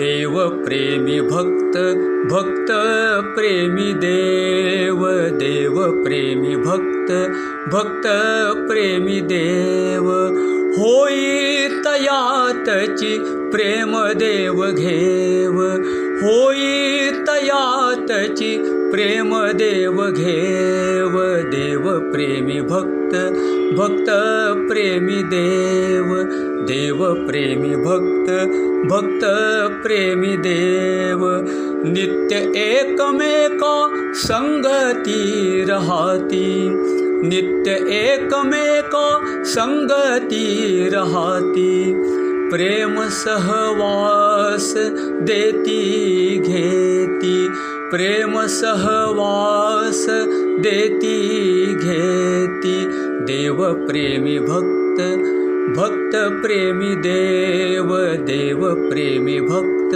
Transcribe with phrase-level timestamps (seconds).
[0.00, 1.78] देव प्रेमी भक्त
[2.30, 2.72] भक्त
[3.34, 7.12] प्रेमी देव देव प्रेमी भक्त
[7.72, 8.06] भक्त
[8.68, 10.10] प्रेमी देव।
[10.78, 13.18] होई तयातची
[13.52, 15.62] प्रेम देव घेव।
[16.22, 18.56] होई तयातची
[18.90, 21.18] प्रेम देव घेव।
[21.50, 22.60] देव प्रेमी
[23.08, 23.34] भक्त
[23.78, 24.06] भक्त
[24.68, 26.14] प्रेमी देव
[26.64, 28.30] देव प्रेमी भक्त
[28.90, 29.24] भक्त
[29.82, 31.20] प्रेमी देव।
[31.86, 35.22] नित्य एकमेका संगती
[35.64, 36.68] रहाती
[37.28, 39.08] नित्य एकमेका
[39.44, 41.94] संगती रहाती।
[42.50, 44.74] प्रेम सहवास
[45.22, 45.80] देती
[46.36, 47.48] घेती
[47.90, 50.06] प्रेम सहवास
[50.62, 51.16] देती
[51.74, 52.76] घेती
[53.26, 55.00] देव प्रेमी भक्त
[55.76, 57.92] भक्त प्रेमी देव
[58.26, 59.94] देव प्रेमी भक्त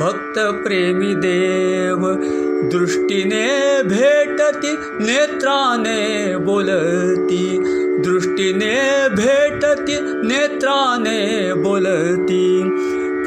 [0.00, 2.06] भक्त प्रेमी देव
[2.72, 3.46] दृष्टीने
[3.84, 4.72] भेटती
[5.04, 6.00] नेत्राने
[6.46, 7.44] बोलती
[8.02, 8.74] दृष्टीने
[9.14, 11.18] भेटती नेत्राने
[11.62, 12.44] बोलती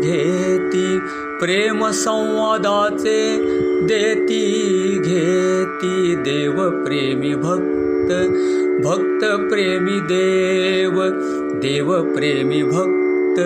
[0.03, 0.99] घेती.
[1.39, 3.37] प्रेम संवादाचे
[3.81, 4.51] देती
[5.03, 6.15] घेती.
[6.15, 8.13] देव प्रेमी भक्त
[8.87, 11.03] भक्त प्रेमी देव.
[11.59, 13.41] देव प्रेमी भक्त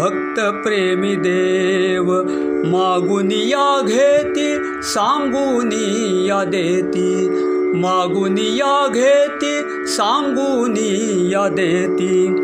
[0.00, 2.22] भक्त प्रेमी देव.
[2.66, 7.28] मागुनिया घेती सांगुनिया देती.
[7.74, 12.34] मागुनिया घेती सांगुनिया देती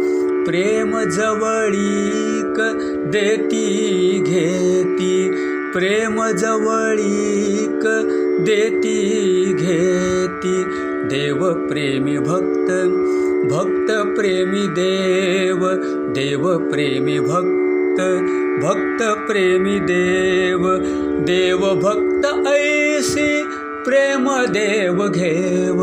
[0.45, 2.61] प्रेम जवळीक
[3.11, 3.67] देती
[4.27, 5.31] घेती
[5.73, 7.87] प्रेम जवळीक
[8.45, 10.65] देती घेती.
[11.09, 12.71] देव प्रेमी भक्त
[13.53, 15.69] भक्त प्रेमी देव
[16.13, 18.01] देव प्रेमी भक्त
[18.65, 20.69] भक्त प्रेमी देव
[21.25, 23.38] देव भक्त ऐसी
[23.89, 25.77] प्रेम देव घेव,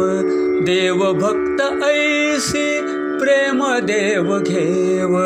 [0.65, 2.81] देव भक्त ऐसी
[3.19, 5.17] प्रेम देव घेव,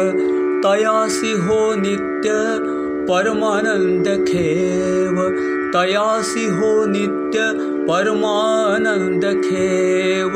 [0.64, 2.30] तयासी हो नित्य
[3.10, 5.18] परमानंद खेव,
[5.74, 7.40] तयासी हो नित्य
[7.88, 10.32] परमानंद खेव,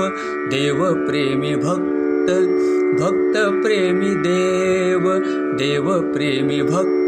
[0.47, 2.31] देव प्रेमी भक्त
[3.03, 5.13] भक्त प्रेमी देव
[5.57, 7.02] देव प्रेमी भक्त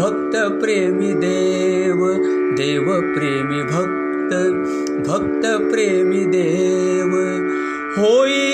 [0.00, 2.12] भक्त प्रेमी देव।
[2.56, 4.34] देव प्रेमी भक्त
[5.10, 7.12] भक्त प्रेमी देव।
[7.96, 8.50] होई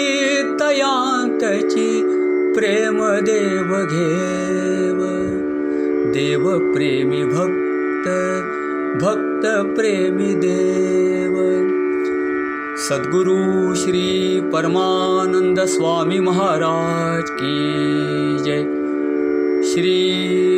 [0.60, 2.02] तयांतची
[2.54, 5.37] प्रेम देव घेव।
[6.12, 8.08] देव प्रेमी भक्त
[9.02, 11.34] भक्त प्रेमी देव।
[12.76, 17.58] सद्गुरु श्री परमानंद स्वामी महाराज की
[18.44, 18.62] जय।
[19.72, 19.96] श्री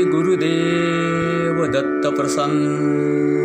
[0.04, 3.39] गुरुदेव दत्त प्रसन्न